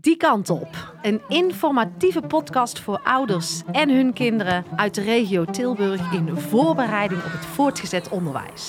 [0.00, 0.68] Die kant op.
[1.02, 7.32] Een informatieve podcast voor ouders en hun kinderen uit de regio Tilburg in voorbereiding op
[7.32, 8.68] het voortgezet onderwijs.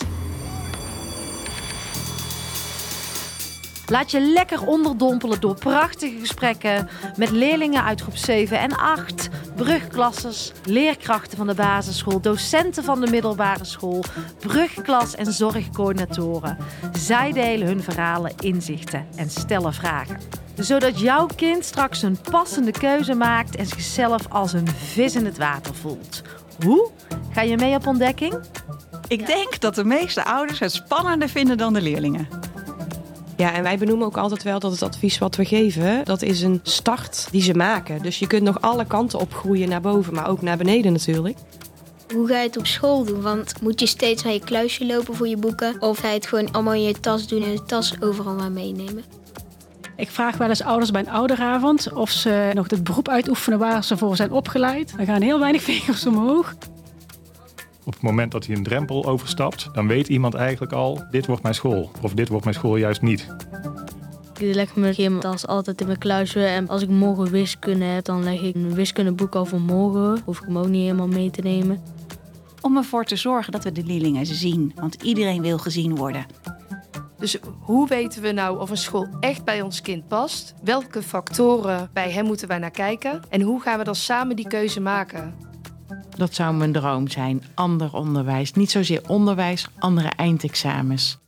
[3.86, 10.52] Laat je lekker onderdompelen door prachtige gesprekken met leerlingen uit groep 7 en 8, brugklassers,
[10.66, 14.04] leerkrachten van de basisschool, docenten van de middelbare school,
[14.40, 16.58] brugklas en zorgcoördinatoren.
[16.92, 20.41] Zij delen hun verhalen, inzichten en stellen vragen.
[20.56, 25.38] Zodat jouw kind straks een passende keuze maakt en zichzelf als een vis in het
[25.38, 26.22] water voelt.
[26.64, 26.90] Hoe?
[27.32, 28.40] Ga je mee op ontdekking?
[29.08, 32.28] Ik denk dat de meeste ouders het spannender vinden dan de leerlingen.
[33.38, 36.42] Ja, en wij benoemen ook altijd wel dat het advies wat we geven, dat is
[36.42, 38.02] een start die ze maken.
[38.02, 41.38] Dus je kunt nog alle kanten opgroeien naar boven, maar ook naar beneden natuurlijk.
[42.14, 43.22] Hoe ga je het op school doen?
[43.22, 45.82] Want moet je steeds naar je kluisje lopen voor je boeken?
[45.82, 48.52] Of ga je het gewoon allemaal in je tas doen en de tas overal maar
[48.52, 49.04] meenemen?
[50.02, 53.84] Ik vraag wel eens ouders bij een ouderavond of ze nog het beroep uitoefenen waar
[53.84, 54.94] ze voor zijn opgeleid.
[54.98, 56.56] Er gaan heel weinig vingers omhoog.
[57.84, 61.42] Op het moment dat hij een drempel overstapt, dan weet iemand eigenlijk al: dit wordt
[61.42, 61.92] mijn school.
[62.02, 63.28] Of dit wordt mijn school juist niet.
[64.38, 66.46] Ik leg mijn gymtas altijd in mijn kluisje.
[66.46, 70.22] En als ik morgen wiskunde heb, dan leg ik een wiskundeboek al voor morgen.
[70.26, 71.82] Hoef ik hem ook niet helemaal mee te nemen.
[72.62, 74.72] Om ervoor te zorgen dat we de leerlingen zien.
[74.76, 76.26] Want iedereen wil gezien worden.
[77.22, 80.54] Dus hoe weten we nou of een school echt bij ons kind past?
[80.64, 83.22] Welke factoren bij hem moeten wij naar kijken?
[83.30, 85.36] En hoe gaan we dan samen die keuze maken?
[86.18, 87.44] Dat zou mijn droom zijn.
[87.54, 88.54] Ander onderwijs.
[88.54, 91.20] Niet zozeer onderwijs, andere eindexamens.